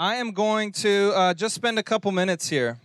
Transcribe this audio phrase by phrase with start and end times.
[0.00, 2.78] I am going to uh, just spend a couple minutes here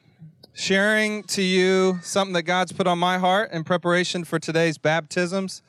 [0.52, 5.62] sharing to you something that God's put on my heart in preparation for today's baptisms.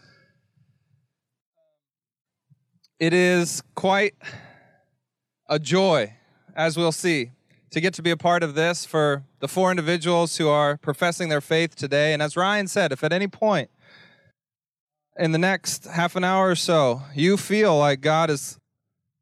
[2.98, 4.16] It is quite
[5.48, 6.14] a joy,
[6.56, 7.30] as we'll see,
[7.70, 11.28] to get to be a part of this for the four individuals who are professing
[11.28, 12.12] their faith today.
[12.12, 13.70] And as Ryan said, if at any point
[15.16, 18.58] in the next half an hour or so you feel like God is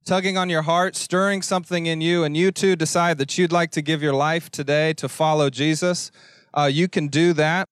[0.04, 3.70] tugging on your heart, stirring something in you, and you too decide that you'd like
[3.70, 6.10] to give your life today to follow Jesus,
[6.52, 7.68] uh, you can do that.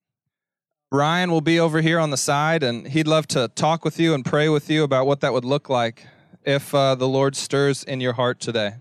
[0.91, 4.13] Ryan will be over here on the side, and he'd love to talk with you
[4.13, 6.05] and pray with you about what that would look like
[6.43, 8.73] if uh, the Lord stirs in your heart today.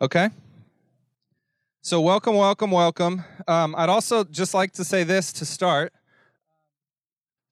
[0.00, 0.30] Okay?
[1.82, 3.24] So, welcome, welcome, welcome.
[3.46, 5.92] Um, I'd also just like to say this to start.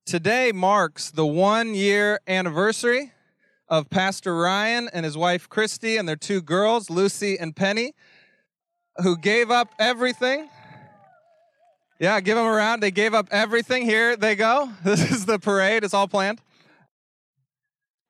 [0.07, 3.12] Today marks the one year anniversary
[3.73, 7.95] of Pastor Ryan and his wife Christy and their two girls, Lucy and Penny,
[8.99, 10.51] who gave up everything.
[11.99, 12.83] Yeah, give them a round.
[12.83, 13.85] They gave up everything.
[13.85, 14.71] Here they go.
[14.85, 16.43] This is the parade, it's all planned.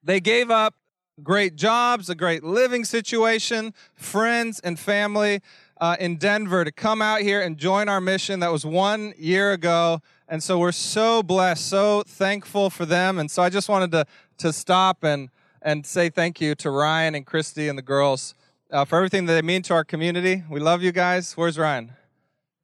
[0.03, 0.75] They gave up
[1.23, 5.43] great jobs, a great living situation, friends, and family
[5.81, 9.53] uh, in Denver to come out here and join our mission that was one year
[9.53, 10.01] ago.
[10.27, 13.21] And so we're so blessed, so thankful for them.
[13.21, 14.07] And so I just wanted to,
[14.39, 15.29] to stop and
[15.65, 18.35] and say thank you to Ryan and Christy and the girls
[18.71, 20.43] uh, for everything that they mean to our community.
[20.51, 21.37] We love you guys.
[21.37, 21.93] Where's Ryan?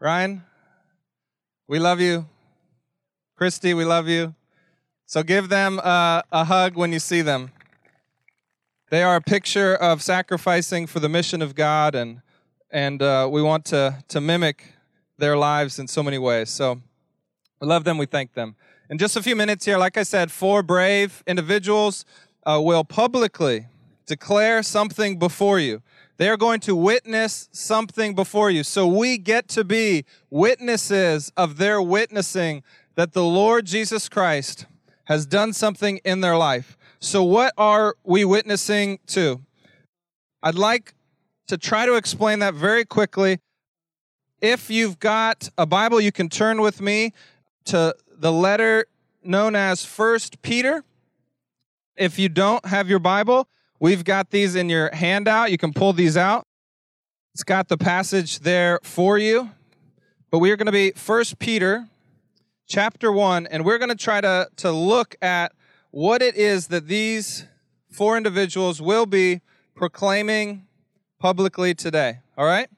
[0.01, 0.43] Ryan,
[1.67, 2.27] we love you.
[3.37, 4.35] Christy, we love you.
[5.07, 7.53] So give them uh, a hug when you see them.
[8.91, 12.23] They are a picture of sacrificing for the mission of God, and
[12.71, 14.73] and uh, we want to to mimic
[15.19, 16.49] their lives in so many ways.
[16.51, 16.81] So
[17.61, 17.99] we love them.
[17.99, 18.57] We thank them.
[18.91, 22.07] In just a few minutes here, like I said, four brave individuals
[22.45, 23.67] uh, will publicly
[24.07, 25.83] declare something before you.
[26.17, 28.65] They are going to witness something before you.
[28.65, 32.65] So we get to be witnesses of their witnessing
[32.97, 34.67] that the Lord Jesus Christ
[35.05, 36.77] has done something in their life.
[37.01, 39.41] So, what are we witnessing to?
[40.43, 40.95] I'd like
[41.47, 43.39] to try to explain that very quickly.
[44.41, 47.13] If you've got a Bible, you can turn with me
[47.67, 48.87] to the letter
[49.23, 50.85] known as First Peter.
[51.99, 53.49] If you don't have your Bible,
[53.81, 55.51] we've got these in your handout.
[55.51, 56.47] You can pull these out.
[57.35, 59.51] It's got the passage there for you.
[60.31, 61.89] But we are going to be First Peter
[62.69, 65.53] chapter 1 and we're going to try to to look at
[65.91, 67.47] what it is that these
[67.91, 69.41] four individuals will be
[69.75, 70.67] proclaiming
[71.19, 72.19] publicly today.
[72.37, 72.69] All right?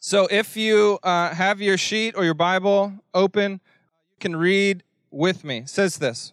[0.00, 3.52] So if you uh, have your sheet or your Bible open,
[4.10, 5.58] you can read with me.
[5.58, 6.32] It says this.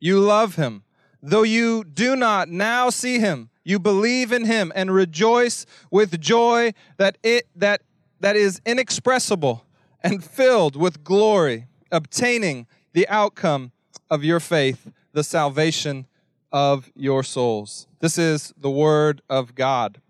[0.00, 0.82] you love him.
[1.22, 6.72] Though you do not now see him, you believe in him and rejoice with joy
[6.96, 7.82] that it that
[8.20, 9.64] that is inexpressible
[10.02, 13.72] and filled with glory, obtaining the outcome
[14.08, 16.06] of your faith, the salvation
[16.50, 17.86] of your souls.
[18.00, 20.00] This is the word of God.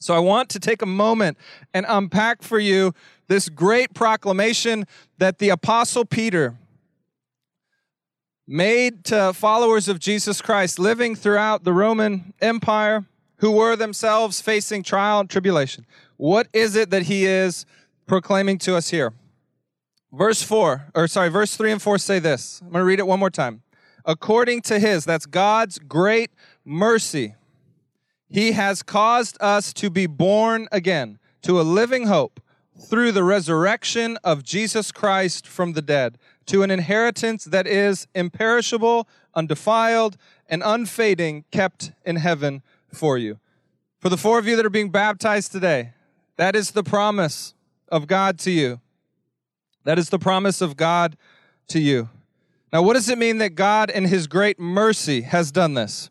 [0.00, 1.36] So I want to take a moment
[1.74, 2.92] and unpack for you
[3.26, 4.86] this great proclamation
[5.18, 6.56] that the apostle Peter
[8.50, 13.04] made to followers of Jesus Christ living throughout the Roman Empire
[13.36, 15.84] who were themselves facing trial and tribulation.
[16.16, 17.66] What is it that he is
[18.06, 19.12] proclaiming to us here?
[20.10, 22.62] Verse 4, or sorry, verse 3 and 4 say this.
[22.62, 23.62] I'm going to read it one more time.
[24.06, 26.30] According to his, that's God's great
[26.64, 27.34] mercy,
[28.30, 32.40] he has caused us to be born again to a living hope
[32.80, 36.16] through the resurrection of Jesus Christ from the dead
[36.48, 40.16] to an inheritance that is imperishable, undefiled,
[40.48, 42.62] and unfading, kept in heaven
[42.92, 43.38] for you.
[44.00, 45.92] For the four of you that are being baptized today,
[46.36, 47.54] that is the promise
[47.88, 48.80] of God to you.
[49.84, 51.16] That is the promise of God
[51.68, 52.08] to you.
[52.72, 56.10] Now, what does it mean that God, in His great mercy, has done this?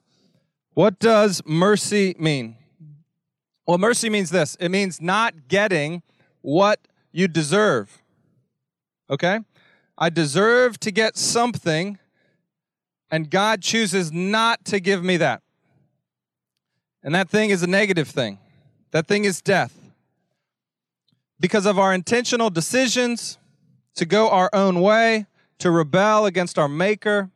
[0.74, 2.58] What does mercy mean?
[3.66, 6.04] Well, mercy means this it means not getting
[6.42, 8.02] what you deserve.
[9.10, 9.40] Okay?
[9.98, 11.98] I deserve to get something,
[13.10, 15.42] and God chooses not to give me that.
[17.02, 18.38] And that thing is a negative thing.
[18.92, 19.74] That thing is death.
[21.40, 23.38] Because of our intentional decisions
[23.96, 25.26] to go our own way,
[25.60, 27.30] to rebel against our Maker,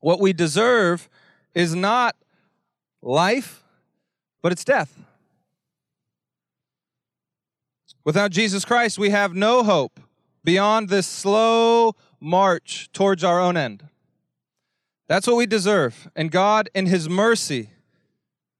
[0.00, 1.08] what we deserve
[1.54, 2.16] is not
[3.02, 3.62] life,
[4.42, 4.98] but it's death.
[8.04, 10.00] Without Jesus Christ, we have no hope
[10.44, 13.84] beyond this slow march towards our own end.
[15.08, 16.08] That's what we deserve.
[16.14, 17.70] And God, in His mercy,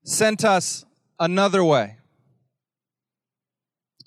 [0.03, 0.85] sent us
[1.19, 1.99] another way.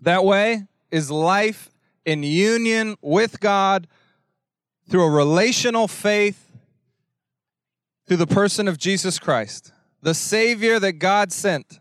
[0.02, 1.70] That way is life
[2.06, 3.88] in union with God
[4.90, 6.52] through a relational faith
[8.06, 9.72] through the person of Jesus Christ,
[10.02, 11.80] the Savior that God sent.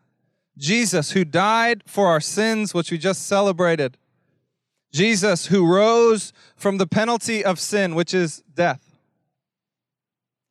[0.56, 3.96] Jesus, who died for our sins, which we just celebrated.
[4.92, 8.98] Jesus, who rose from the penalty of sin, which is death.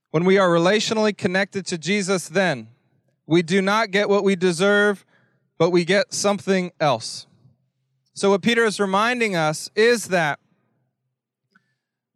[0.09, 2.67] When we are relationally connected to Jesus, then
[3.25, 5.05] we do not get what we deserve,
[5.57, 7.27] but we get something else.
[8.13, 10.39] So, what Peter is reminding us is that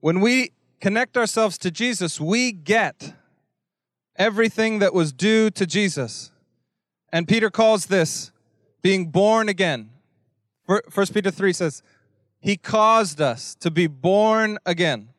[0.02, 0.52] when we
[0.82, 3.14] connect ourselves to Jesus, we get
[4.18, 6.32] everything that was due to Jesus.
[7.12, 8.32] And Peter calls this
[8.82, 9.90] being born again.
[10.90, 11.82] First Peter 3 says,
[12.46, 15.10] He caused us to be born again.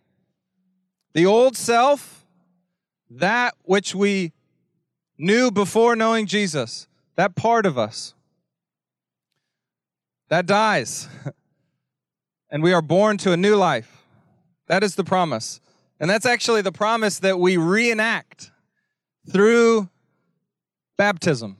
[1.12, 2.25] The old self,
[3.11, 4.32] that which we
[5.19, 6.87] knew before knowing Jesus,
[7.17, 8.14] that part of us,
[10.28, 11.08] that dies.
[12.50, 14.05] and we are born to a new life.
[14.69, 15.61] That is the promise.
[15.99, 18.52] And that's actually the promise that we reenact
[19.28, 19.88] through
[20.96, 21.56] baptism.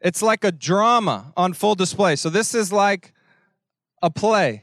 [0.00, 2.14] It's like a drama on full display.
[2.14, 3.12] So this is like
[4.00, 4.62] a play.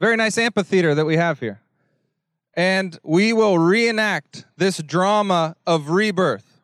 [0.00, 1.60] Very nice amphitheater that we have here.
[2.54, 6.60] And we will reenact this drama of rebirth.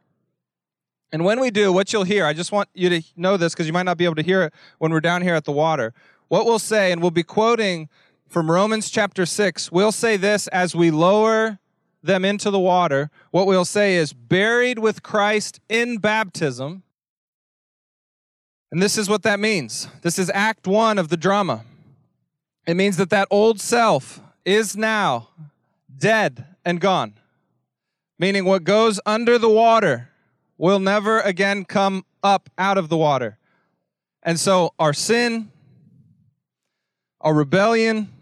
[1.12, 3.66] And when we do, what you'll hear, I just want you to know this because
[3.66, 5.92] you might not be able to hear it when we're down here at the water.
[6.28, 7.90] What we'll say, and we'll be quoting
[8.28, 11.58] from Romans chapter 6, we'll say this as we lower
[12.02, 13.10] them into the water.
[13.30, 16.82] What we'll say is, buried with Christ in baptism
[18.72, 19.86] and this is what that means.
[20.00, 21.62] This is act one of the drama.
[22.66, 25.28] It means that that old self is now
[25.98, 27.14] dead and gone.
[28.18, 30.10] Meaning what goes under the water
[30.58, 33.38] will never again come up out of the water.
[34.22, 35.50] And so our sin,
[37.20, 38.12] our rebellion,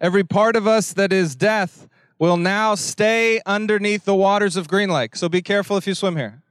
[0.00, 1.88] every part of us that is death
[2.18, 5.14] will now stay underneath the waters of Green Lake.
[5.16, 6.42] So be careful if you swim here.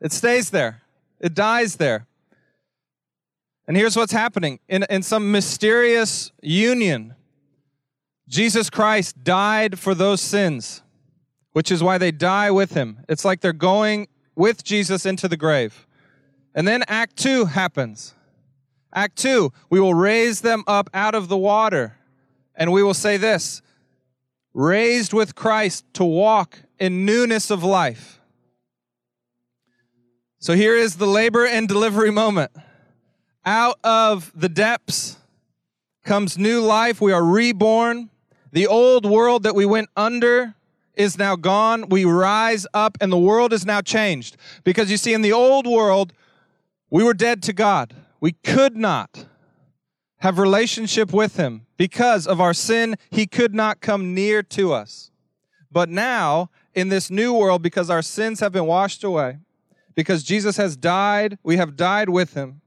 [0.00, 0.82] It stays there.
[1.20, 2.06] It dies there.
[3.70, 7.14] And here's what's happening in, in some mysterious union,
[8.26, 10.82] Jesus Christ died for those sins,
[11.52, 13.04] which is why they die with him.
[13.08, 15.86] It's like they're going with Jesus into the grave.
[16.52, 18.16] And then Act 2 happens.
[18.92, 21.96] Act 2, we will raise them up out of the water.
[22.56, 23.62] And we will say this
[24.52, 28.20] raised with Christ to walk in newness of life.
[30.40, 32.50] So here is the labor and delivery moment.
[33.44, 35.16] Out of the depths
[36.04, 37.00] comes new life.
[37.00, 38.10] We are reborn.
[38.52, 40.54] The old world that we went under
[40.94, 41.88] is now gone.
[41.88, 44.36] We rise up, and the world is now changed.
[44.64, 46.12] Because you see, in the old world,
[46.90, 47.94] we were dead to God.
[48.20, 49.26] We could not
[50.20, 55.10] have relationship with him because of our sin he could not come near to us
[55.72, 59.38] but now in this new world because our sins have been washed away
[59.94, 62.59] because jesus has died we have died with him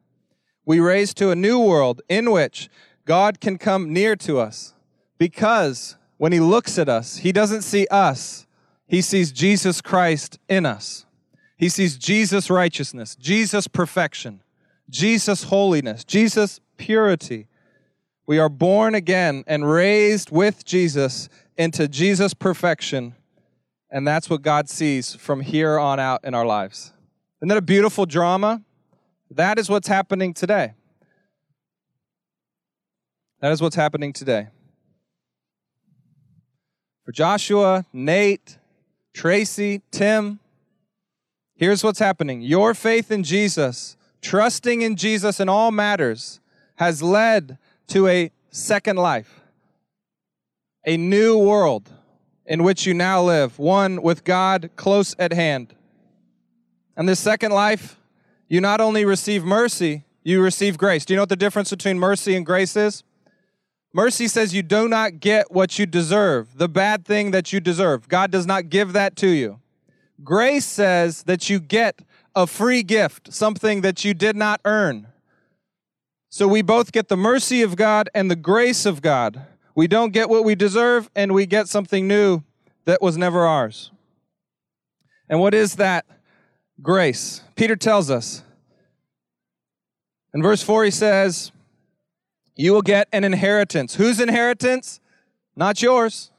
[0.65, 2.70] we raise to a new world in which
[3.05, 4.74] God can come near to us
[5.17, 8.46] because when He looks at us, He doesn't see us,
[8.88, 11.05] He sees Jesus Christ in us.
[11.58, 14.41] He sees Jesus' righteousness, Jesus' perfection,
[14.89, 17.48] Jesus' holiness, Jesus' purity.
[18.25, 23.15] We are born again and raised with Jesus into Jesus' perfection.
[23.89, 26.93] And that's what God sees from here on out in our lives.
[27.39, 28.62] Isn't that a beautiful drama?
[29.35, 30.73] That is what's happening today.
[33.41, 34.47] That is what's happening today.
[37.03, 38.57] For Joshua, Nate,
[39.13, 40.39] Tracie, Tim,
[41.55, 42.41] here's what's happening.
[42.41, 46.39] Your faith in Jesus, trusting in Jesus in all matters,
[46.75, 49.41] has led to a second life,
[50.85, 51.89] a new world
[52.45, 55.75] in which you now live, one with God close at hand.
[56.95, 57.97] And this second life,
[58.47, 61.05] you not only receive mercy, you receive grace.
[61.05, 63.03] Do you know what the difference between mercy and grace is?
[63.93, 68.07] Mercy says you do not get what you deserve, the bad thing that you deserve.
[68.07, 69.59] God does not give that to you.
[70.23, 72.01] Grace says that you get
[72.35, 75.07] a free gift, something that you did not earn.
[76.29, 79.45] So we both get the mercy of God and the grace of God.
[79.75, 82.43] We don't get what we deserve, and we get something new
[82.85, 83.91] that was never ours.
[85.29, 86.05] And what is that
[86.82, 87.42] grace?
[87.56, 88.44] Peter tells us.
[90.34, 91.51] In verse 4, he says,
[92.56, 93.96] You will get an inheritance.
[93.96, 95.00] Whose inheritance?
[95.56, 96.32] Not yours.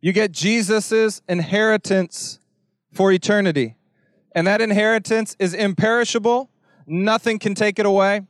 [0.00, 2.38] You get Jesus' inheritance
[2.92, 3.76] for eternity.
[4.32, 6.50] And that inheritance is imperishable,
[6.86, 8.20] nothing can take it away.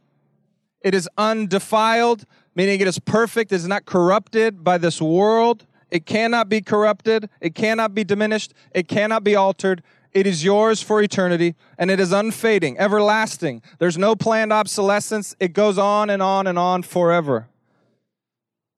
[0.81, 5.67] It is undefiled, meaning it is perfect, it is not corrupted by this world.
[5.91, 9.83] It cannot be corrupted, it cannot be diminished, it cannot be altered.
[10.17, 13.61] It is yours for eternity, and it is unfading, everlasting.
[13.79, 15.37] There's no planned obsolescence.
[15.39, 17.49] It goes on and on and on forever.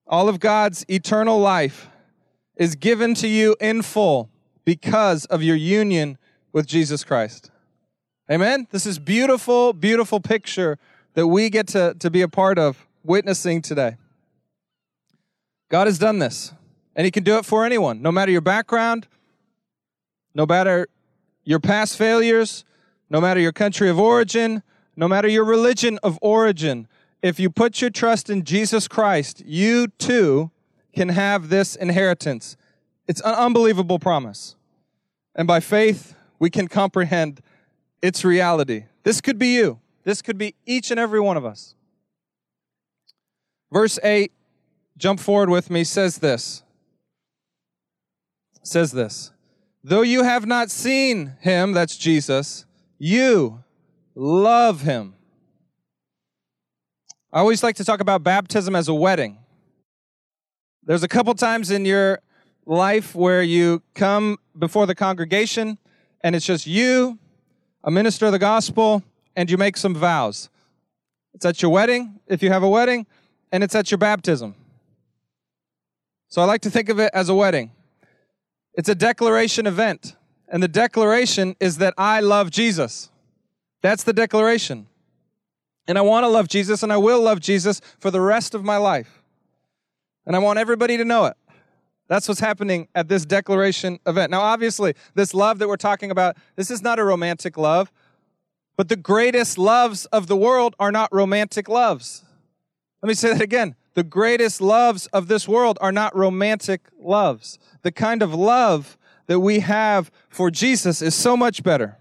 [0.04, 1.90] All of God's eternal life
[2.56, 4.30] is given to you in full
[4.64, 6.18] because of your union
[6.52, 7.52] with Jesus Christ.
[8.28, 8.66] Amen?
[8.72, 10.76] This is beautiful, beautiful picture
[11.14, 13.94] that we get to, to be a part of witnessing today.
[15.68, 16.52] God has done this,
[16.96, 19.06] and He can do it for anyone, no matter your background,
[20.34, 20.88] no matter
[21.48, 22.62] your past failures,
[23.08, 24.62] no matter your country of origin,
[24.96, 26.86] no matter your religion of origin.
[27.22, 30.50] If you put your trust in Jesus Christ, you too
[30.94, 32.58] can have this inheritance.
[33.06, 34.56] It's an unbelievable promise.
[35.34, 37.40] And by faith, we can comprehend
[38.02, 38.84] its reality.
[39.02, 39.80] This could be you.
[40.04, 41.74] This could be each and every one of us.
[43.72, 44.30] Verse 8,
[44.98, 46.62] jump forward with me, says this.
[48.62, 49.32] Says this.
[49.88, 52.66] Though you have not seen him, that's Jesus,
[52.98, 53.64] you
[54.14, 55.14] love him.
[57.32, 59.38] I always like to talk about baptism as a wedding.
[60.82, 62.20] There's a couple times in your
[62.66, 65.78] life where you come before the congregation
[66.22, 67.18] and it's just you,
[67.82, 69.02] a minister of the gospel,
[69.36, 70.50] and you make some vows.
[71.32, 73.06] It's at your wedding, if you have a wedding,
[73.52, 74.54] and it's at your baptism.
[76.28, 77.70] So I like to think of it as a wedding.
[78.78, 80.14] It's a declaration event,
[80.48, 83.10] and the declaration is that I love Jesus.
[83.82, 84.86] That's the declaration.
[85.88, 88.64] And I want to love Jesus, and I will love Jesus for the rest of
[88.64, 89.24] my life.
[90.26, 91.36] And I want everybody to know it.
[92.06, 94.30] That's what's happening at this declaration event.
[94.30, 97.90] Now, obviously, this love that we're talking about, this is not a romantic love.
[98.76, 102.22] But the greatest loves of the world are not romantic loves.
[103.02, 103.74] Let me say that again.
[103.98, 107.58] The greatest loves of this world are not romantic loves.
[107.82, 111.98] The kind of love that we have for Jesus is so much better.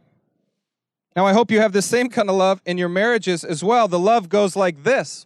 [1.16, 3.88] Now, I hope you have the same kind of love in your marriages as well.
[3.88, 5.26] The love goes like this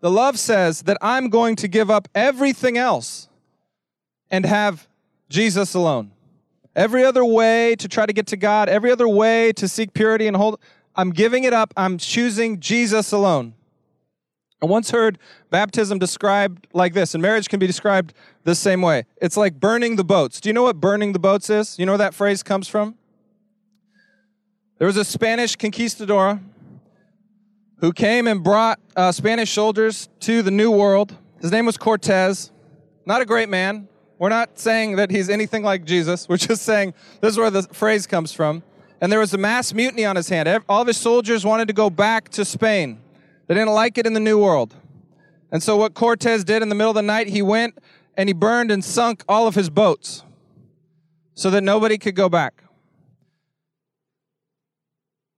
[0.00, 3.28] The love says that I'm going to give up everything else
[4.32, 4.88] and have
[5.28, 6.10] Jesus alone.
[6.74, 10.26] Every other way to try to get to God, every other way to seek purity
[10.26, 10.58] and hold,
[10.96, 11.72] I'm giving it up.
[11.76, 13.54] I'm choosing Jesus alone.
[14.62, 18.12] I once heard baptism described like this, and marriage can be described
[18.44, 19.04] the same way.
[19.16, 20.40] It's like burning the boats.
[20.40, 21.78] Do you know what burning the boats is?
[21.78, 22.96] You know where that phrase comes from?
[24.78, 26.40] There was a Spanish conquistador
[27.78, 31.16] who came and brought uh, Spanish soldiers to the New World.
[31.40, 32.50] His name was Cortez.
[33.06, 33.88] Not a great man.
[34.18, 36.28] We're not saying that he's anything like Jesus.
[36.28, 38.62] We're just saying this is where the phrase comes from
[39.00, 40.62] and there was a mass mutiny on his hand.
[40.68, 43.00] All of his soldiers wanted to go back to Spain.
[43.50, 44.76] They didn't like it in the New World.
[45.50, 47.76] And so, what Cortez did in the middle of the night, he went
[48.16, 50.22] and he burned and sunk all of his boats
[51.34, 52.62] so that nobody could go back.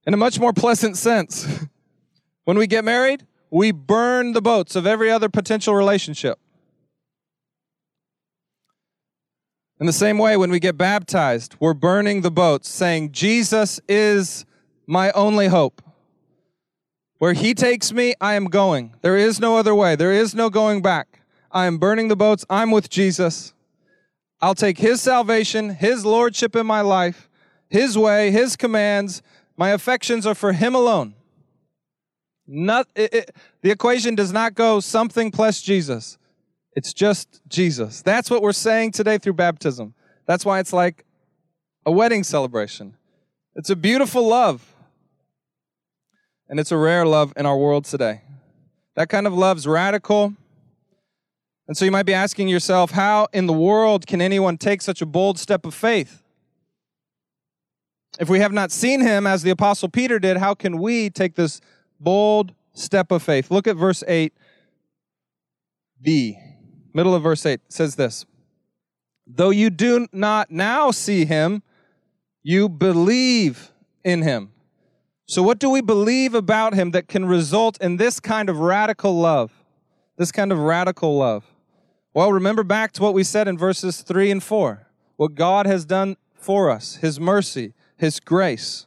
[0.07, 1.65] In a much more pleasant sense,
[2.45, 6.39] when we get married, we burn the boats of every other potential relationship.
[9.81, 14.45] In the same way, when we get baptized, we're burning the boats, saying, Jesus is
[14.87, 15.81] my only hope.
[17.23, 18.97] Where he takes me, I am going.
[19.01, 19.95] There is no other way.
[19.95, 21.21] There is no going back.
[21.53, 22.45] I am burning the boats.
[22.51, 23.55] I'm with Jesus.
[24.41, 27.29] I'll take his salvation, his lordship in my life,
[27.69, 29.23] his way, his commands.
[29.57, 31.15] My affections are for him alone.
[32.45, 36.19] Not, it, it, the equation does not go something plus Jesus.
[36.75, 38.03] It's just Jesus.
[38.03, 39.95] That's what we're saying today through baptism.
[40.27, 41.05] That's why it's like
[41.87, 42.97] a wedding celebration.
[43.55, 44.72] It's a beautiful love.
[46.53, 48.21] And it's a rare love in our world today.
[48.95, 50.35] That kind of love's radical.
[51.67, 55.01] And so you might be asking yourself, how in the world can anyone take such
[55.01, 56.23] a bold step of faith?
[58.21, 61.37] If we have not seen him as the Apostle Peter did, how can we take
[61.37, 61.63] this
[61.99, 63.51] bold step of faith?
[63.51, 64.31] Look at verse 8b.
[66.93, 68.27] Middle of verse 8 says this
[69.27, 71.63] Though you do not now see him,
[72.43, 73.73] you believe
[74.05, 74.52] in him.
[75.27, 79.19] So, what do we believe about him that can result in this kind of radical
[79.19, 79.53] love?
[80.17, 81.45] This kind of radical love.
[82.15, 84.87] Well, remember back to what we said in verses 3 and 4
[85.17, 88.87] what God has done for us, his mercy, his grace.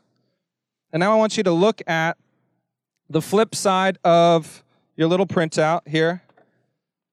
[0.92, 2.18] And now I want you to look at
[3.10, 4.64] the flip side of
[4.96, 6.24] your little printout here.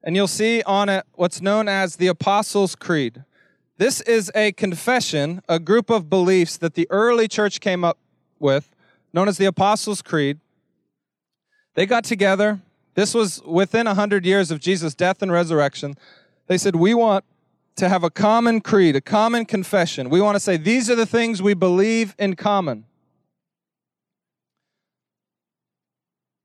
[0.03, 3.25] And you'll see on it what's known as the Apostles' Creed.
[3.79, 7.99] This is a confession, a group of beliefs that the early church came up
[8.39, 8.75] with,
[9.13, 10.41] known as the Apostles' Creed.
[11.75, 12.61] They got together.
[12.95, 15.97] This was within 100 years of Jesus' death and resurrection.
[16.47, 17.25] They said, We want
[17.77, 20.11] to have a common creed, a common confession.
[20.11, 22.85] We want to say, these are the things we believe in common.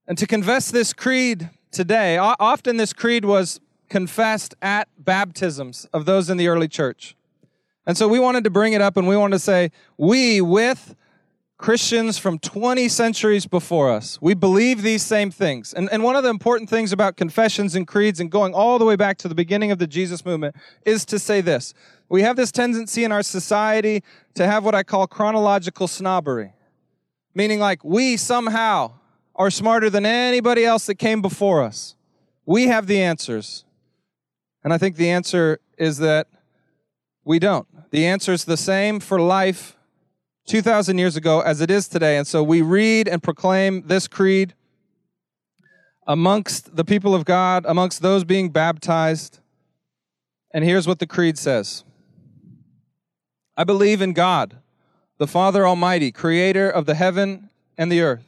[0.07, 3.59] And to confess this creed today, often this creed was
[3.89, 7.15] confessed at baptisms of those in the early church.
[7.85, 10.95] And so we wanted to bring it up and we wanted to say, we with
[11.57, 14.19] Christians from 20 centuries before us.
[14.21, 15.73] We believe these same things.
[15.73, 18.85] And, and one of the important things about confessions and creeds and going all the
[18.85, 21.73] way back to the beginning of the Jesus movement is to say this.
[22.09, 24.03] We have this tendency in our society
[24.35, 26.53] to have what I call chronological snobbery,
[27.33, 28.93] meaning like we somehow
[29.35, 31.95] are smarter than anybody else that came before us.
[32.45, 33.65] We have the answers.
[34.63, 36.27] And I think the answer is that
[37.25, 37.67] we don't.
[37.89, 39.76] The answer is the same for life
[40.47, 42.17] 2,000 years ago as it is today.
[42.17, 44.53] And so we read and proclaim this creed
[46.07, 49.39] amongst the people of God, amongst those being baptized.
[50.53, 51.83] And here's what the creed says
[53.57, 54.57] I believe in God,
[55.17, 58.23] the Father Almighty, creator of the heaven and the earth.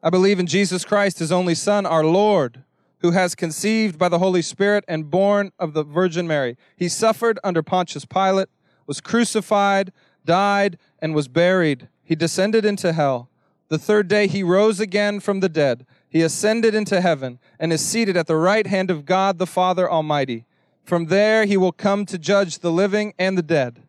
[0.00, 2.62] I believe in Jesus Christ, his only Son, our Lord,
[3.00, 6.56] who has conceived by the Holy Spirit and born of the Virgin Mary.
[6.76, 8.48] He suffered under Pontius Pilate,
[8.86, 9.92] was crucified,
[10.28, 11.88] died, and was buried.
[12.04, 13.30] He descended into hell.
[13.68, 15.86] The third day he rose again from the dead.
[16.08, 19.90] He ascended into heaven and is seated at the right hand of God the Father
[19.90, 20.44] Almighty.
[20.84, 23.82] From there he will come to judge the living and the dead.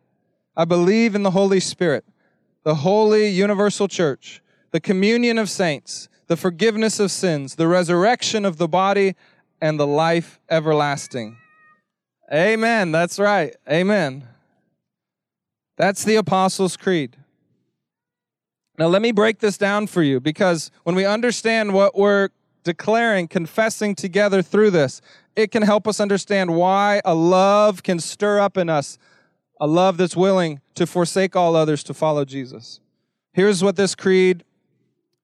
[0.58, 2.04] I believe in the Holy Spirit,
[2.64, 8.58] the holy universal church, the communion of saints, the forgiveness of sins, the resurrection of
[8.58, 9.16] the body,
[9.62, 11.38] and the life everlasting.
[12.32, 12.92] Amen.
[12.92, 13.56] That's right.
[13.70, 14.28] Amen.
[15.80, 17.16] That's the Apostles' Creed.
[18.78, 22.30] Now, let me break this down for you because when we understand what we're
[22.66, 25.02] declaring, confessing together through this,
[25.38, 28.98] it can help us understand why a love can stir up in us,
[29.62, 32.82] a love that's willing to forsake all others to follow Jesus.
[33.32, 34.44] Here's what this creed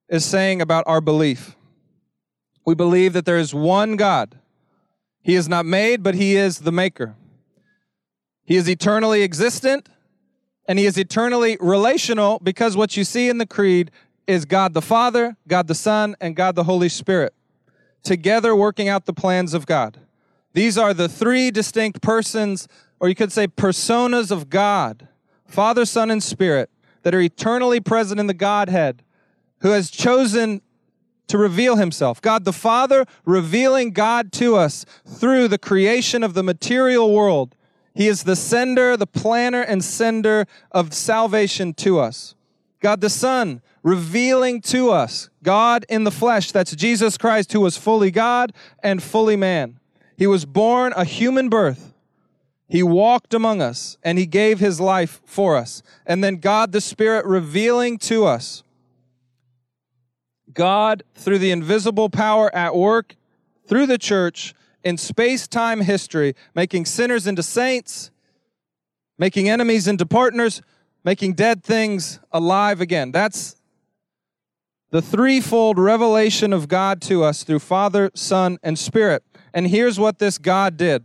[0.08, 1.54] is saying about our belief
[2.64, 4.40] we believe that there is one God.
[5.22, 7.14] He is not made, but He is the maker.
[8.42, 9.88] He is eternally existent
[10.68, 13.90] and he is eternally relational because what you see in the creed
[14.26, 17.32] is God the Father, God the Son, and God the Holy Spirit
[18.02, 19.98] together working out the plans of God.
[20.52, 22.68] These are the three distinct persons,
[23.00, 25.08] or you could say personas of God
[25.46, 26.70] Father, Son, and Spirit
[27.02, 29.02] that are eternally present in the Godhead,
[29.60, 30.60] who has chosen
[31.28, 32.20] to reveal himself.
[32.20, 37.55] God the Father revealing God to us through the creation of the material world
[37.96, 42.34] he is the sender, the planner, and sender of salvation to us.
[42.80, 46.52] God the Son, revealing to us God in the flesh.
[46.52, 49.80] That's Jesus Christ, who was fully God and fully man.
[50.18, 51.94] He was born a human birth.
[52.68, 55.82] He walked among us and he gave his life for us.
[56.04, 58.62] And then God the Spirit revealing to us
[60.52, 63.16] God through the invisible power at work
[63.66, 64.54] through the church
[64.86, 68.12] in space time history, making sinners into saints,
[69.18, 70.62] making enemies into partners,
[71.02, 73.10] making dead things alive again.
[73.10, 73.56] That's
[74.90, 79.24] the threefold revelation of God to us through Father, Son, and Spirit.
[79.52, 81.04] And here's what this God did.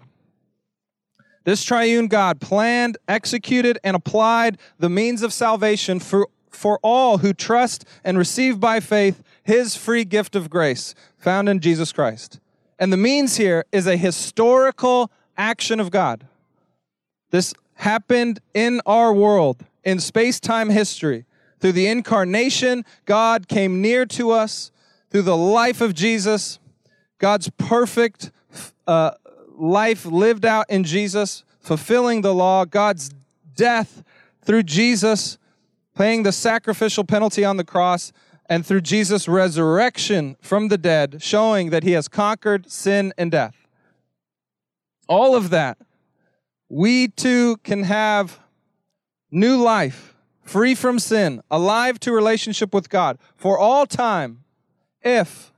[1.44, 7.34] This triune God planned, executed, and applied the means of salvation for, for all who
[7.34, 12.41] trust and receive by faith his free gift of grace found in Jesus Christ.
[12.82, 16.26] And the means here is a historical action of God.
[17.30, 21.26] This happened in our world, in space time history.
[21.60, 24.72] Through the incarnation, God came near to us.
[25.12, 26.58] Through the life of Jesus,
[27.20, 28.32] God's perfect
[28.88, 29.12] uh,
[29.56, 33.12] life lived out in Jesus, fulfilling the law, God's
[33.56, 34.04] death
[34.42, 35.38] through Jesus,
[35.96, 38.12] paying the sacrificial penalty on the cross,
[38.52, 43.56] and through Jesus' resurrection from the dead, showing that he has conquered sin and death.
[45.08, 45.78] All of that,
[46.68, 48.42] we too can have
[49.32, 54.44] new life, free from sin, alive to relationship with God for all time,
[55.02, 55.54] if,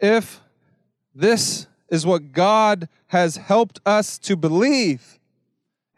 [0.00, 0.40] if
[1.14, 5.18] this is what God has helped us to believe.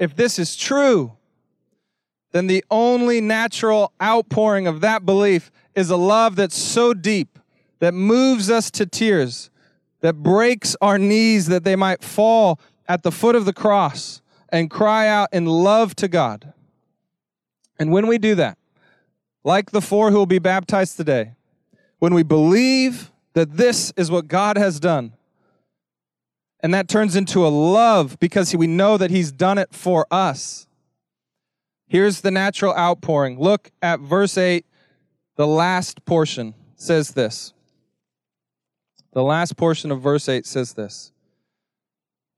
[0.00, 1.12] If this is true,
[2.32, 7.38] then the only natural outpouring of that belief is a love that's so deep
[7.78, 9.48] that moves us to tears,
[10.00, 14.70] that breaks our knees that they might fall at the foot of the cross and
[14.70, 16.52] cry out in love to God.
[17.78, 18.58] And when we do that,
[19.44, 21.34] like the four who will be baptized today,
[22.00, 25.12] when we believe that this is what God has done,
[26.60, 30.66] and that turns into a love because we know that He's done it for us.
[31.86, 33.38] Here's the natural outpouring.
[33.38, 34.66] Look at verse 8.
[35.38, 37.52] The last portion says this.
[39.12, 41.12] The last portion of verse 8 says this.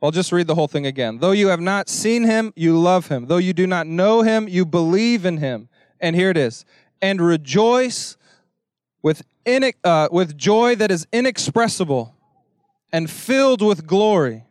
[0.02, 1.16] I'll just read the whole thing again.
[1.18, 3.26] Though you have not seen him, you love him.
[3.26, 5.70] Though you do not know him, you believe in him.
[5.98, 6.66] And here it is.
[7.00, 8.18] And rejoice
[9.02, 12.14] with, in, uh, with joy that is inexpressible
[12.92, 14.44] and filled with glory,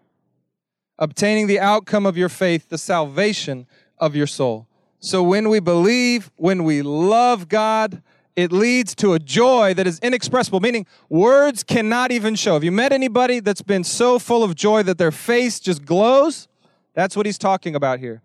[0.97, 3.67] obtaining the outcome of your faith, the salvation
[3.99, 4.67] of your soul.
[4.99, 8.01] So when we believe, when we love God,
[8.39, 12.53] it leads to a joy that is inexpressible, meaning words cannot even show.
[12.53, 16.47] Have you met anybody that's been so full of joy that their face just glows?
[16.93, 18.21] That's what he's talking about here.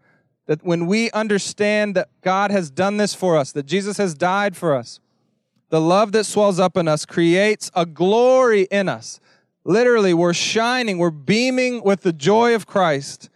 [0.47, 4.57] That when we understand that God has done this for us, that Jesus has died
[4.57, 5.01] for us,
[5.71, 9.21] the love that swells up in us creates a glory in us
[9.67, 13.31] Literally, we're shining, we're beaming with the joy of Christ.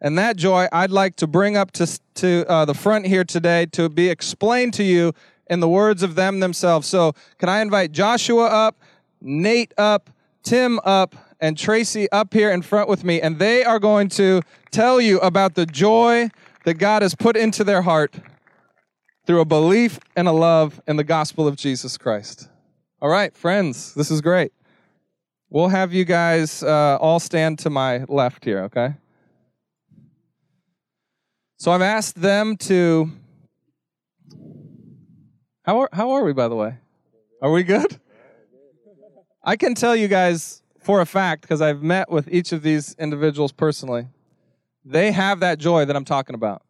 [0.00, 3.66] And that joy I'd like to bring up to, to uh, the front here today
[3.72, 5.12] to be explained to you
[5.48, 6.86] in the words of them themselves.
[6.86, 8.80] So, can I invite Joshua up,
[9.20, 10.10] Nate up,
[10.42, 13.20] Tim up, and Tracie up here in front with me?
[13.20, 16.30] And they are going to tell you about the joy
[16.64, 18.16] that God has put into their heart
[19.26, 22.48] through a belief and a love in the gospel of Jesus Christ.
[23.00, 24.52] All right, friends, this is great.
[25.50, 28.94] We'll have you guys uh, all stand to my left here, okay?
[31.58, 33.10] So I've asked them to.
[35.64, 36.76] How are, how are we, by the way?
[37.42, 37.98] Are we good?
[39.42, 42.94] I can tell you guys for a fact, because I've met with each of these
[42.98, 44.06] individuals personally,
[44.84, 46.62] they have that joy that I'm talking about.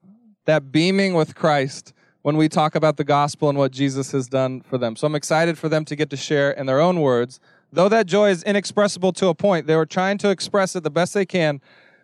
[0.45, 4.61] That beaming with Christ when we talk about the gospel and what Jesus has done
[4.61, 4.97] for them.
[4.97, 7.41] So I'm excited for them to get to share in their own words
[7.75, 10.91] Though that joy is inexpressible to a point, they were trying to express it the
[10.91, 11.61] best they can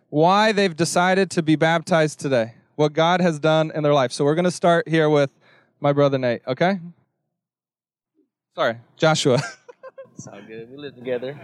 [0.09, 4.11] why they've decided to be baptized today, what God has done in their life.
[4.11, 5.31] So we're going to start here with
[5.81, 6.81] my brother Nate, okay?
[8.55, 9.41] Sorry, Joshua.
[10.15, 10.71] it's all good.
[10.71, 11.41] We live together.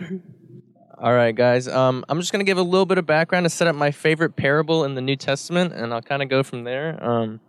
[0.98, 1.68] All right, guys.
[1.68, 3.90] Um, I'm just going to give a little bit of background to set up my
[3.90, 7.02] favorite parable in the New Testament, and I'll kind of go from there.
[7.02, 7.40] Um,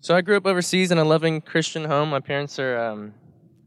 [0.00, 2.10] so I grew up overseas in a loving Christian home.
[2.10, 3.14] My parents are um,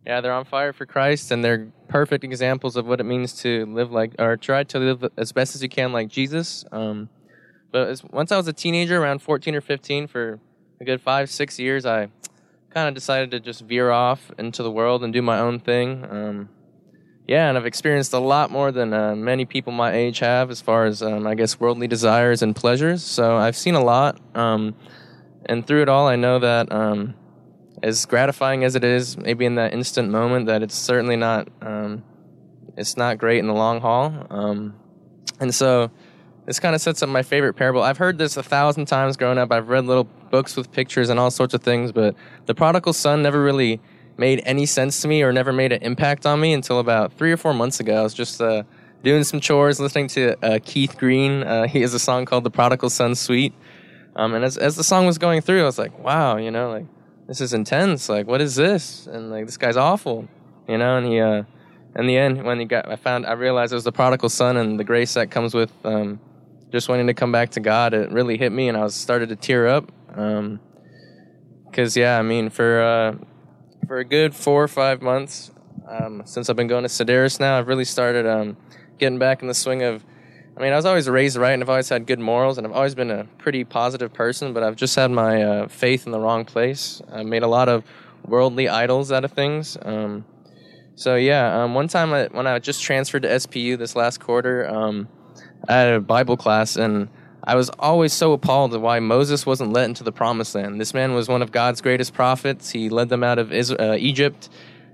[0.05, 3.65] yeah, they're on fire for Christ, and they're perfect examples of what it means to
[3.65, 6.63] live like, or try to live as best as you can like Jesus.
[6.71, 7.09] Um,
[7.71, 10.39] but as, once I was a teenager, around 14 or 15, for
[10.79, 12.09] a good five, six years, I
[12.75, 16.05] kind of decided to just veer off into the world and do my own thing.
[16.09, 16.49] Um,
[17.25, 20.59] yeah, and I've experienced a lot more than uh, many people my age have as
[20.59, 23.01] far as, um, I guess, worldly desires and pleasures.
[23.01, 24.19] So I've seen a lot.
[24.35, 24.75] Um,
[25.45, 27.15] and through it all, I know that um,
[27.81, 32.03] as gratifying as it is, maybe in that instant moment, that it's certainly not um,
[32.75, 34.27] it's not great in the long haul.
[34.29, 34.75] Um,
[35.39, 35.91] and so
[36.45, 37.81] this kind of sets up my favorite parable.
[37.81, 39.51] I've heard this a thousand times growing up.
[39.51, 43.21] I've read little books with pictures and all sorts of things, but the prodigal son
[43.21, 43.79] never really
[44.17, 47.31] made any sense to me or never made an impact on me until about three
[47.31, 47.99] or four months ago.
[47.99, 48.63] I was just uh,
[49.03, 51.43] doing some chores, listening to uh, Keith Green.
[51.43, 53.53] Uh, he has a song called "The Prodigal Son Suite,"
[54.15, 56.69] um, and as as the song was going through, I was like, "Wow, you know,
[56.69, 56.85] like
[57.27, 58.09] this is intense.
[58.09, 59.07] Like, what is this?
[59.07, 60.27] And like, this guy's awful,
[60.67, 60.97] you know.
[60.97, 61.43] And he, uh,
[61.95, 64.57] in the end, when he got, I found, I realized it was the prodigal son
[64.57, 66.19] and the grace that comes with um,
[66.75, 67.93] just wanting to come back to God.
[67.93, 69.91] It really hit me, and I was started to tear up.
[70.13, 70.59] Um,
[71.73, 73.15] Cause yeah, I mean, for uh,
[73.87, 75.51] for a good four or five months
[75.87, 78.55] um, since I've been going to Sedaris now, I've really started um,
[78.97, 80.05] getting back in the swing of
[80.57, 82.71] I mean, I was always raised right, and I've always had good morals, and I've
[82.71, 84.53] always been a pretty positive person.
[84.53, 87.01] But I've just had my uh, faith in the wrong place.
[87.11, 87.83] I made a lot of
[88.25, 89.77] worldly idols out of things.
[89.81, 90.23] Um,
[90.95, 94.65] So yeah, um, one time I, when I just transferred to SPU this last quarter,
[94.65, 95.09] um,
[95.67, 97.09] Had a Bible class and
[97.47, 100.81] I was always so appalled at why Moses wasn't let into the promised land.
[100.81, 102.71] This man was one of God's greatest prophets.
[102.71, 104.49] He led them out of Israel, uh, Egypt,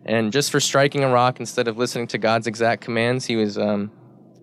[0.06, 3.58] and just for striking a rock instead of listening to God's exact commands, he was
[3.58, 3.90] um,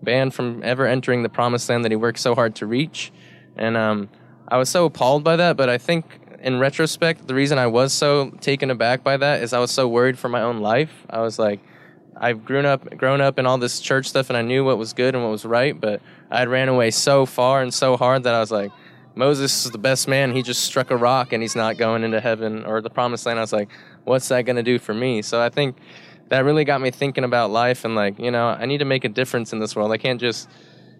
[0.01, 3.11] banned from ever entering the promised land that he worked so hard to reach.
[3.55, 4.09] And um,
[4.47, 6.05] I was so appalled by that, but I think
[6.41, 9.87] in retrospect, the reason I was so taken aback by that is I was so
[9.87, 11.05] worried for my own life.
[11.09, 11.59] I was like,
[12.17, 14.93] I've grown up, grown up in all this church stuff, and I knew what was
[14.93, 18.23] good and what was right, but I had ran away so far and so hard
[18.23, 18.71] that I was like,
[19.15, 20.33] Moses is the best man.
[20.33, 23.39] He just struck a rock and he's not going into heaven or the promised land.
[23.39, 23.69] I was like,
[24.03, 25.21] what's that going to do for me?
[25.21, 25.77] So I think
[26.29, 29.03] that really got me thinking about life and like, you know, I need to make
[29.03, 29.91] a difference in this world.
[29.91, 30.47] I can't just,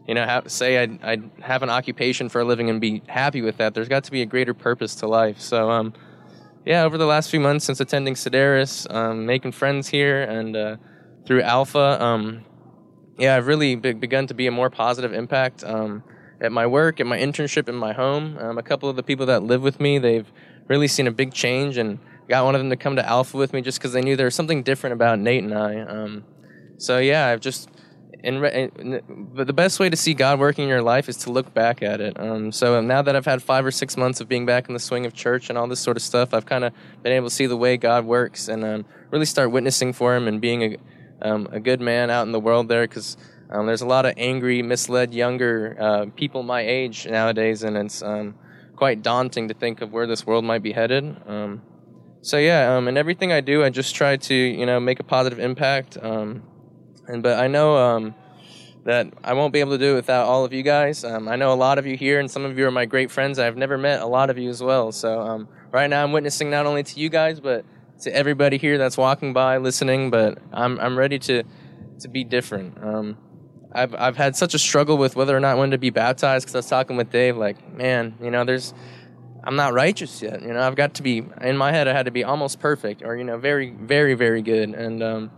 [0.07, 3.41] you know, have, say I I have an occupation for a living and be happy
[3.41, 3.73] with that.
[3.73, 5.39] There's got to be a greater purpose to life.
[5.39, 5.93] So um,
[6.65, 10.77] yeah, over the last few months since attending Sedaris, um, making friends here and uh,
[11.25, 12.43] through Alpha, um,
[13.19, 16.03] yeah, I've really be- begun to be a more positive impact um,
[16.41, 18.37] at my work, at my internship, in my home.
[18.37, 20.31] Um, a couple of the people that live with me, they've
[20.67, 23.53] really seen a big change and got one of them to come to Alpha with
[23.53, 25.79] me just because they knew there was something different about Nate and I.
[25.81, 26.23] Um,
[26.77, 27.69] so yeah, I've just
[28.21, 31.81] but the best way to see God working in your life is to look back
[31.81, 32.19] at it.
[32.19, 34.79] Um, so now that I've had five or six months of being back in the
[34.79, 37.33] swing of church and all this sort of stuff, I've kind of been able to
[37.33, 40.77] see the way God works and um, really start witnessing for Him and being a
[41.21, 43.17] um, a good man out in the world there because
[43.49, 48.01] um, there's a lot of angry, misled younger uh, people my age nowadays, and it's
[48.01, 48.35] um,
[48.75, 51.15] quite daunting to think of where this world might be headed.
[51.27, 51.61] Um,
[52.21, 55.03] so yeah, um, in everything I do, I just try to you know make a
[55.03, 55.97] positive impact.
[56.01, 56.43] Um,
[57.07, 58.13] and but I know
[58.85, 61.03] that I won't be able to do it without all of you guys.
[61.03, 63.11] Um, I know a lot of you here, and some of you are my great
[63.11, 63.39] friends.
[63.39, 64.91] I've never met a lot of you as well.
[64.91, 67.65] So um, right now, I'm witnessing not only to you guys, but
[68.01, 70.09] to everybody here that's walking by, listening.
[70.09, 71.43] But I'm I'm ready to
[71.99, 72.83] to be different.
[72.83, 73.17] Um,
[73.71, 76.55] I've I've had such a struggle with whether or not when to be baptized because
[76.55, 77.37] I was talking with Dave.
[77.37, 78.73] Like, man, you know, there's
[79.43, 80.41] I'm not righteous yet.
[80.41, 81.87] You know, I've got to be in my head.
[81.87, 84.69] I had to be almost perfect, or you know, very very very good.
[84.69, 85.31] And um,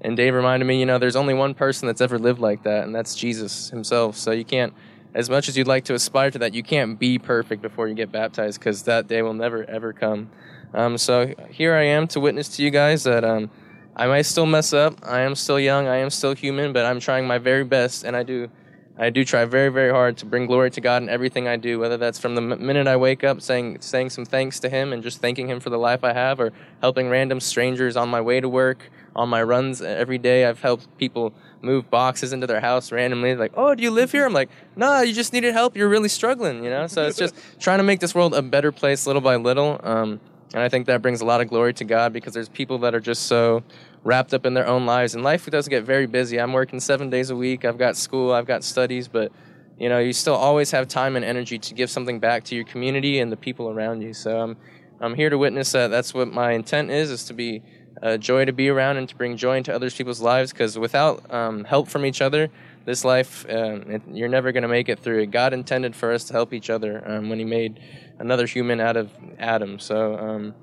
[0.00, 2.84] and Dave reminded me, you know, there's only one person that's ever lived like that,
[2.84, 4.16] and that's Jesus himself.
[4.16, 4.74] So you can't,
[5.14, 7.94] as much as you'd like to aspire to that, you can't be perfect before you
[7.94, 10.30] get baptized because that day will never ever come.
[10.74, 13.50] Um, so here I am to witness to you guys that um,
[13.94, 14.98] I might still mess up.
[15.04, 15.86] I am still young.
[15.86, 18.50] I am still human, but I'm trying my very best, and I do.
[18.96, 21.80] I do try very, very hard to bring glory to God in everything I do,
[21.80, 25.02] whether that's from the minute I wake up saying saying some thanks to Him and
[25.02, 28.40] just thanking Him for the life I have, or helping random strangers on my way
[28.40, 30.44] to work, on my runs every day.
[30.44, 33.34] I've helped people move boxes into their house randomly.
[33.34, 34.26] Like, oh, do you live here?
[34.26, 35.76] I'm like, nah, you just needed help.
[35.76, 36.86] You're really struggling, you know.
[36.86, 39.80] So it's just trying to make this world a better place, little by little.
[39.82, 40.20] Um,
[40.52, 42.94] and I think that brings a lot of glory to God because there's people that
[42.94, 43.64] are just so
[44.04, 46.38] wrapped up in their own lives, and life does get very busy.
[46.38, 47.64] I'm working seven days a week.
[47.64, 48.32] I've got school.
[48.32, 49.32] I've got studies, but
[49.78, 52.64] you know, you still always have time and energy to give something back to your
[52.64, 54.12] community and the people around you.
[54.14, 54.56] So I'm,
[55.00, 55.88] I'm here to witness that.
[55.88, 57.62] That's what my intent is: is to be
[58.02, 60.52] a joy to be around and to bring joy into other people's lives.
[60.52, 62.50] Because without um, help from each other,
[62.84, 65.26] this life um, it, you're never going to make it through.
[65.26, 67.80] God intended for us to help each other um, when He made
[68.18, 69.78] another human out of Adam.
[69.78, 70.54] So um,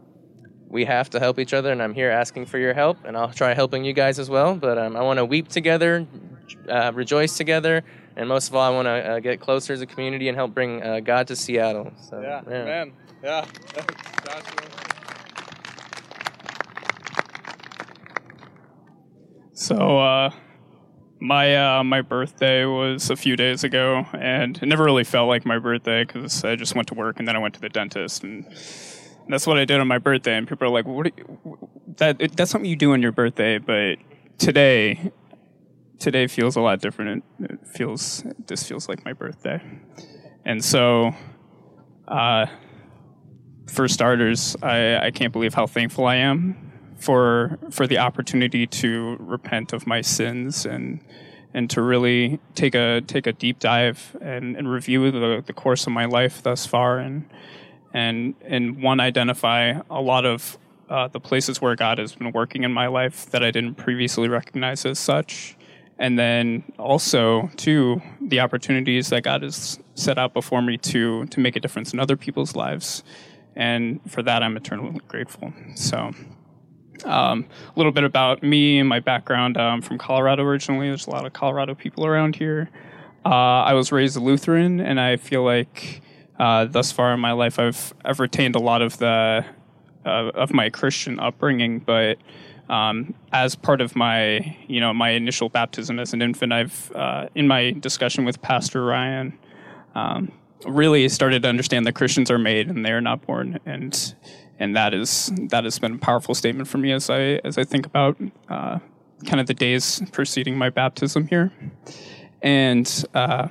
[0.67, 3.33] we have to help each other, and I'm here asking for your help, and I'll
[3.33, 4.55] try helping you guys as well.
[4.55, 6.07] But um, I want to weep together,
[6.69, 7.83] uh, rejoice together,
[8.15, 10.53] and most of all, I want to uh, get closer as a community and help
[10.53, 11.91] bring uh, God to Seattle.
[12.09, 12.65] So, yeah, yeah.
[12.65, 13.45] man, yeah.
[19.61, 20.31] So, uh,
[21.19, 25.45] my uh, my birthday was a few days ago, and it never really felt like
[25.45, 28.23] my birthday because I just went to work and then I went to the dentist,
[28.23, 28.43] and
[29.29, 30.35] that's what I did on my birthday.
[30.35, 31.15] And people are like, "What?
[31.15, 33.99] You, that that's something you do on your birthday?" But
[34.39, 35.11] today,
[35.99, 37.23] today feels a lot different.
[37.39, 39.61] It feels this feels like my birthday,
[40.43, 41.13] and so,
[42.07, 42.47] uh,
[43.67, 46.70] for starters, I I can't believe how thankful I am
[47.01, 51.01] for for the opportunity to repent of my sins and
[51.53, 55.85] and to really take a take a deep dive and, and review the, the course
[55.85, 57.29] of my life thus far and
[57.93, 60.57] and and one identify a lot of
[60.89, 64.27] uh, the places where God has been working in my life that I didn't previously
[64.27, 65.55] recognize as such.
[65.97, 71.39] And then also two the opportunities that God has set out before me to to
[71.39, 73.03] make a difference in other people's lives.
[73.55, 75.53] And for that I'm eternally grateful.
[75.75, 76.11] So
[77.05, 79.57] um, a little bit about me and my background.
[79.57, 80.87] Um, from Colorado originally.
[80.87, 82.69] There's a lot of Colorado people around here.
[83.25, 83.29] Uh,
[83.63, 86.01] I was raised Lutheran, and I feel like
[86.39, 89.45] uh, thus far in my life, I've I've retained a lot of the
[90.05, 91.79] uh, of my Christian upbringing.
[91.79, 92.17] But
[92.69, 97.27] um, as part of my, you know, my initial baptism as an infant, I've uh,
[97.35, 99.37] in my discussion with Pastor Ryan,
[99.93, 100.31] um,
[100.65, 104.15] really started to understand that Christians are made and they are not born, and
[104.61, 107.63] and that is that has been a powerful statement for me as I as I
[107.63, 108.77] think about uh,
[109.25, 111.51] kind of the days preceding my baptism here,
[112.41, 113.05] and.
[113.13, 113.49] Uh,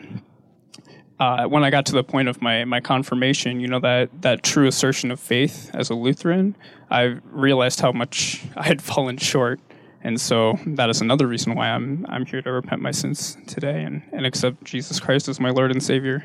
[1.18, 4.42] uh, when I got to the point of my, my confirmation, you know, that, that
[4.42, 6.57] true assertion of faith as a Lutheran,
[6.90, 9.61] I realized how much I had fallen short.
[10.03, 13.83] And so that is another reason why I'm, I'm here to repent my sins today
[13.83, 16.25] and, and accept Jesus Christ as my Lord and Savior.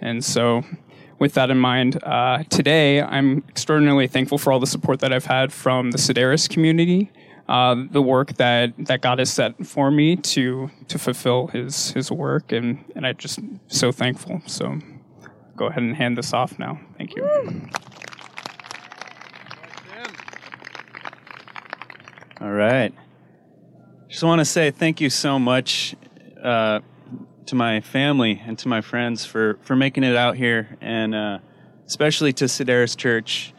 [0.00, 0.62] And so,
[1.20, 5.26] with that in mind, uh, today I'm extraordinarily thankful for all the support that I've
[5.26, 7.12] had from the Sedaris community
[7.50, 12.10] uh, the work that, that God has set for me to to fulfill His His
[12.10, 14.40] work, and and I'm just so thankful.
[14.46, 14.78] So,
[15.56, 16.80] go ahead and hand this off now.
[16.96, 17.28] Thank you.
[22.40, 22.94] All right.
[24.08, 25.96] Just want to say thank you so much
[26.42, 26.80] uh,
[27.50, 31.38] to my family and to my friends for, for making it out here, and uh,
[31.84, 33.52] especially to Sedaris Church.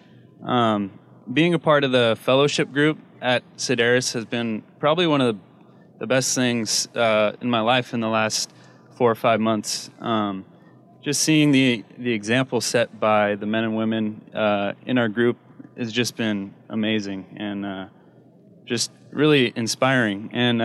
[0.46, 0.98] Um,
[1.32, 5.42] being a part of the fellowship group at Sedaris has been probably one of the,
[6.00, 8.54] the best things uh, in my life in the last
[8.96, 9.90] four or five months.
[10.00, 10.46] Um,
[11.02, 15.38] just seeing the the example set by the men and women uh, in our group
[15.78, 17.86] has just been amazing and uh,
[18.64, 20.30] just really inspiring.
[20.32, 20.62] And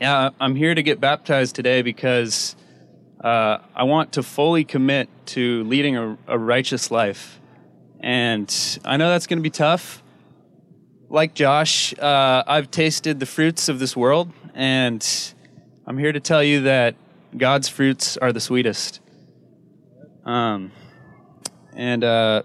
[0.00, 2.56] yeah, I'm here to get baptized today because
[3.22, 7.40] uh, I want to fully commit to leading a, a righteous life.
[8.00, 8.52] And
[8.84, 10.02] I know that's going to be tough
[11.12, 15.06] like Josh, uh, I've tasted the fruits of this world, and
[15.86, 16.94] I'm here to tell you that
[17.36, 19.00] God's fruits are the sweetest.
[20.24, 20.72] Um,
[21.76, 22.44] and uh,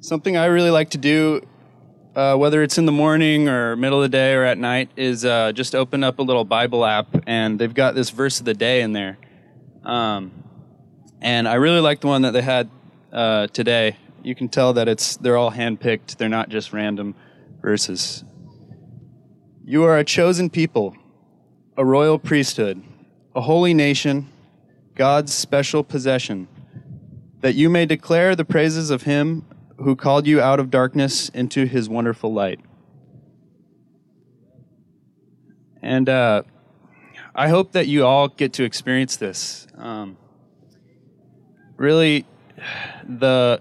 [0.00, 1.40] something I really like to do,
[2.14, 5.24] uh, whether it's in the morning or middle of the day or at night, is
[5.24, 8.54] uh, just open up a little Bible app, and they've got this verse of the
[8.54, 9.18] day in there.
[9.84, 10.32] Um,
[11.20, 12.70] and I really like the one that they had
[13.12, 16.16] uh, today you can tell that it's they're all handpicked.
[16.16, 17.14] They're not just random
[17.60, 18.24] verses.
[19.64, 20.96] You are a chosen people,
[21.76, 22.82] a royal priesthood,
[23.34, 24.28] a holy nation,
[24.94, 26.48] God's special possession,
[27.40, 29.44] that you may declare the praises of him
[29.78, 32.60] who called you out of darkness into his wonderful light.
[35.82, 36.42] And uh,
[37.34, 39.66] I hope that you all get to experience this.
[39.76, 40.16] Um,
[41.76, 42.24] really,
[43.06, 43.60] the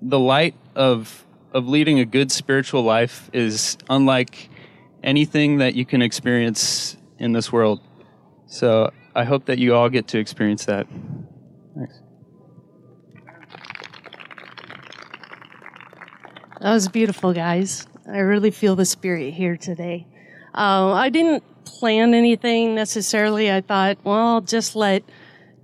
[0.00, 4.48] the light of of leading a good spiritual life is unlike
[5.04, 7.80] anything that you can experience in this world.
[8.46, 10.86] So I hope that you all get to experience that.
[11.76, 12.01] Thanks.
[16.62, 17.88] That was beautiful, guys.
[18.06, 20.06] I really feel the spirit here today.
[20.54, 23.50] Uh, I didn't plan anything necessarily.
[23.50, 25.02] I thought, well, I'll just let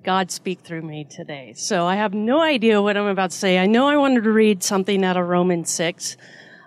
[0.03, 1.53] God speak through me today.
[1.55, 3.61] So I have no idea what I'm about to say.
[3.61, 6.17] I know I wanted to read something out of Romans 6.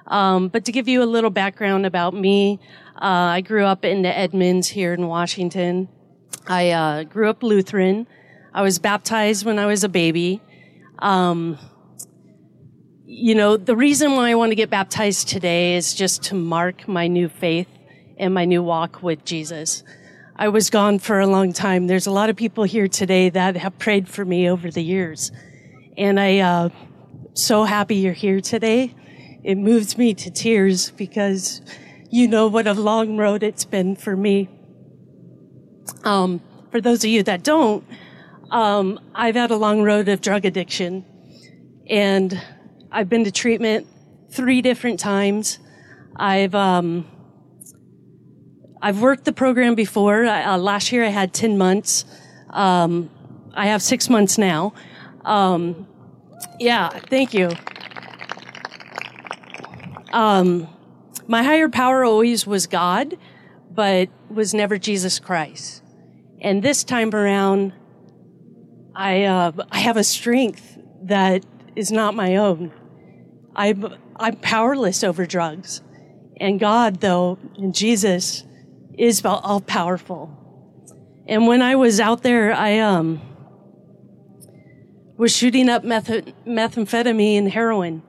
[0.08, 2.62] Um, but to give you a little background about me,
[2.96, 5.90] uh, I grew up in the Edmonds here in Washington.
[6.48, 8.08] I uh, grew up Lutheran.
[8.54, 10.40] I was baptized when I was a baby.
[11.00, 11.58] Um,
[13.14, 16.88] you know, the reason why I want to get baptized today is just to mark
[16.88, 17.68] my new faith
[18.18, 19.84] and my new walk with Jesus.
[20.38, 21.88] I was gone for a long time.
[21.88, 25.30] There's a lot of people here today that have prayed for me over the years.
[25.98, 26.70] And I, uh,
[27.34, 28.96] so happy you're here today.
[29.44, 31.62] It moves me to tears because
[32.10, 34.48] you know what a long road it's been for me.
[36.06, 37.86] Um, for those of you that don't,
[38.52, 41.04] um, I've had a long road of drug addiction
[41.90, 42.42] and
[42.92, 43.88] I've been to treatment
[44.32, 45.60] three different times.
[46.16, 47.06] I've, um,
[48.82, 50.26] I've worked the program before.
[50.26, 52.04] Uh, last year I had 10 months.
[52.50, 53.10] Um,
[53.54, 54.74] I have six months now.
[55.24, 55.88] Um,
[56.60, 57.52] yeah, thank you.
[60.12, 60.68] Um,
[61.28, 63.18] my higher power always was God,
[63.70, 65.82] but was never Jesus Christ.
[66.42, 67.72] And this time around,
[68.94, 71.46] I, uh, I have a strength that
[71.78, 72.74] is not my own.
[73.56, 75.82] I'm, I'm powerless over drugs.
[76.38, 78.44] And God, though, and Jesus,
[78.98, 80.38] is all powerful.
[81.28, 83.22] And when I was out there, I um,
[85.18, 88.02] was shooting up meth- methamphetamine and heroin,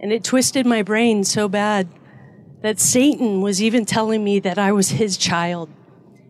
[0.00, 1.88] and it twisted my brain so bad
[2.62, 5.70] that Satan was even telling me that I was his child,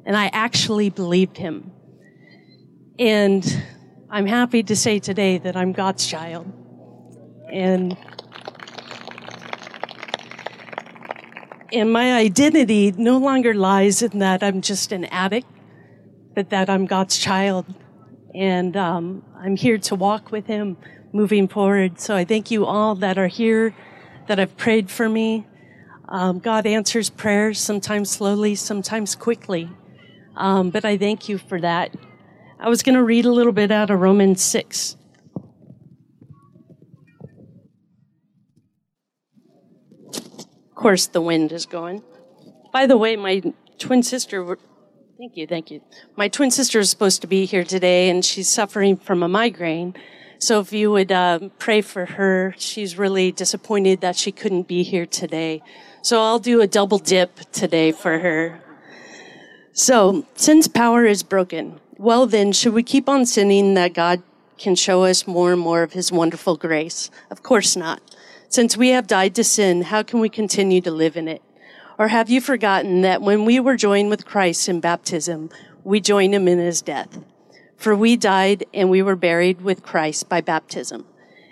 [0.07, 1.73] and I actually believed him.
[2.99, 3.63] And
[4.11, 6.51] I'm happy to say today that I'm God's child.
[7.53, 7.97] And
[11.73, 15.47] And my identity no longer lies in that I'm just an addict,
[16.35, 17.67] but that I'm God's child.
[18.35, 20.79] And um, I'm here to walk with Him
[21.13, 22.01] moving forward.
[22.01, 23.75] So I thank you all that are here,
[24.29, 25.47] that have prayed for me.
[26.09, 29.71] Um, God answers prayers, sometimes slowly, sometimes quickly.
[30.37, 31.95] Um, but I thank you for that.
[32.59, 34.97] I was going to read a little bit out of Romans 6.
[40.79, 42.03] Course, the wind is going.
[42.73, 43.43] By the way, my
[43.79, 44.57] twin sister,
[45.19, 45.83] thank you, thank you.
[46.17, 49.95] My twin sister is supposed to be here today, and she's suffering from a migraine.
[50.39, 54.85] So if you would uh, pray for her, she's really disappointed that she couldn't be
[54.85, 55.63] here today.
[56.03, 58.61] So I'll do a double dip today for her.
[59.73, 64.23] So, since power is broken, well then, should we keep on sinning that God
[64.59, 67.11] can show us more and more of his wonderful grace?
[67.31, 68.01] Of course not.
[68.51, 71.43] Since we have died to sin, how can we continue to live in it?
[71.99, 75.51] Or have you forgotten that when we were joined with Christ in baptism,
[75.85, 77.19] we joined him in his death?
[77.77, 81.05] For we died and we were buried with Christ by baptism.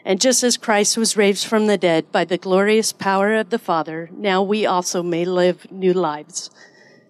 [0.07, 3.59] And just as Christ was raised from the dead by the glorious power of the
[3.59, 6.51] Father, now we also may live new lives.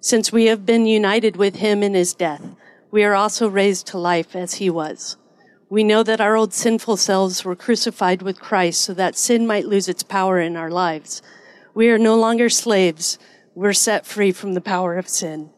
[0.01, 2.43] Since we have been united with him in his death,
[2.91, 5.17] we are also raised to life as he was.
[5.69, 9.67] We know that our old sinful selves were crucified with Christ so that sin might
[9.67, 11.23] lose its power in our lives.
[11.75, 13.19] We are no longer slaves.
[13.55, 15.51] We're set free from the power of sin.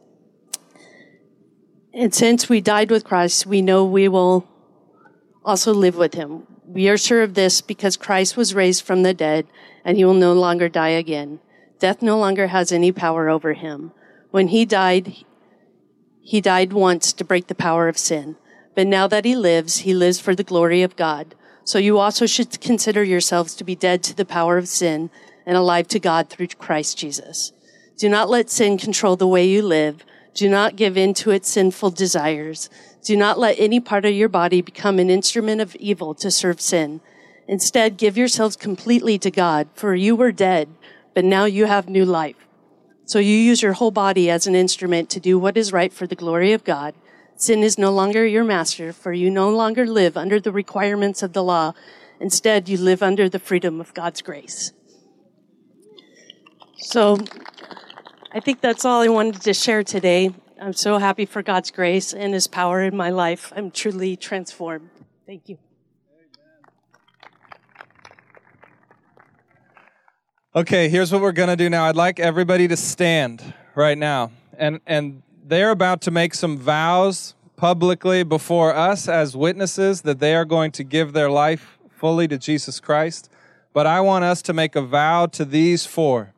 [1.93, 4.49] And since we died with Christ, we know we will
[5.45, 6.47] also live with him.
[6.67, 9.47] We are sure of this because Christ was raised from the dead
[9.85, 11.41] and he will no longer die again.
[11.79, 13.93] Death no longer has any power over him.
[14.31, 15.15] When he died,
[16.21, 18.37] he died once to break the power of sin.
[18.79, 21.35] But now that he lives, he lives for the glory of God.
[21.65, 25.11] So you also should consider yourselves to be dead to the power of sin
[25.45, 27.51] and alive to God through Christ Jesus.
[27.97, 30.07] Do not let sin control the way you live.
[30.33, 32.71] Do not give in to its sinful desires.
[33.03, 36.61] Do not let any part of your body become an instrument of evil to serve
[36.61, 37.01] sin.
[37.49, 40.69] Instead, give yourselves completely to God, for you were dead,
[41.15, 42.47] but now you have new life.
[43.07, 46.07] So you use your whole body as an instrument to do what is right for
[46.07, 46.95] the glory of God.
[47.41, 51.35] Sin is no longer your master, for you no longer live under the requirements of
[51.35, 51.73] the law.
[52.19, 54.73] Instead, you live under the freedom of God's grace.
[56.79, 57.17] So
[58.33, 60.35] I think that's all I wanted to share today.
[60.61, 63.53] I'm so happy for God's grace and his power in my life.
[63.55, 64.91] I'm truly transformed.
[65.25, 65.59] Thank you.
[70.57, 71.85] Okay, here's what we're going to do now.
[71.85, 74.33] I'd like everybody to stand right now.
[74.59, 80.35] And and they're about to make some vows publicly before us as witnesses that they
[80.35, 83.31] are going to give their life fully to Jesus Christ.
[83.73, 86.35] But I want us to make a vow to these four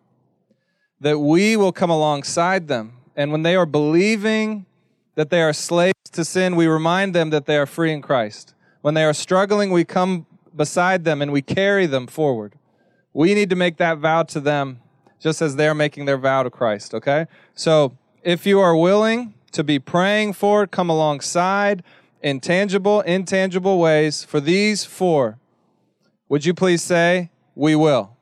[1.01, 2.93] that we will come alongside them.
[3.17, 4.67] And when they are believing
[5.17, 8.55] that they are slaves to sin, we remind them that they are free in Christ.
[8.81, 12.55] When they are struggling, we come beside them and we carry them forward.
[13.13, 14.81] We need to make that vow to them
[15.19, 17.27] just as they're making their vow to Christ, okay?
[17.55, 21.83] So if you are willing to be praying for, come alongside
[22.23, 25.39] in tangible, intangible ways for these four,
[26.29, 28.16] would you please say, We will?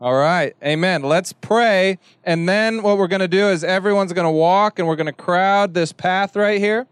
[0.00, 1.02] All right, amen.
[1.02, 1.98] Let's pray.
[2.22, 5.06] And then what we're going to do is everyone's going to walk and we're going
[5.06, 6.86] to crowd this path right here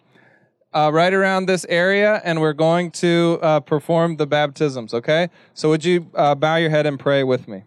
[0.77, 5.31] uh, right around this area, and we're going to uh, perform the baptisms, okay?
[5.55, 7.65] So, would you uh, bow your head and pray with me?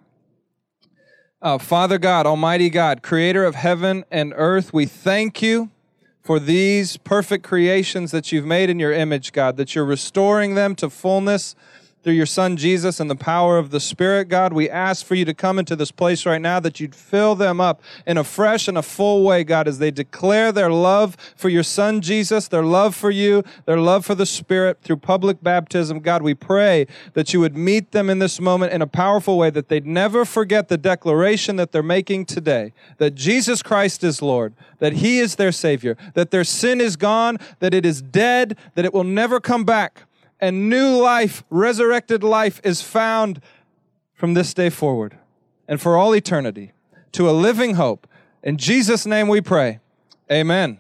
[1.41, 5.69] Uh, Father God, Almighty God, creator of heaven and earth, we thank you
[6.21, 10.75] for these perfect creations that you've made in your image, God, that you're restoring them
[10.75, 11.55] to fullness
[12.03, 14.53] through your son Jesus and the power of the Spirit, God.
[14.53, 17.59] We ask for you to come into this place right now that you'd fill them
[17.59, 21.49] up in a fresh and a full way, God, as they declare their love for
[21.49, 25.99] your son Jesus, their love for you, their love for the Spirit through public baptism.
[25.99, 29.49] God, we pray that you would meet them in this moment in a powerful way,
[29.49, 34.53] that they'd never forget the declaration that they're making today that Jesus Christ is Lord,
[34.79, 38.85] that he is their Savior, that their sin is gone, that it is dead, that
[38.85, 40.03] it will never come back
[40.39, 43.41] and new life, resurrected life, is found
[44.13, 45.17] from this day forward
[45.67, 46.71] and for all eternity
[47.11, 48.07] to a living hope.
[48.43, 49.79] In Jesus' name we pray.
[50.31, 50.77] Amen.